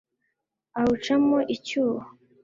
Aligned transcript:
awucamo 0.79 1.37
icyuho 1.55 2.03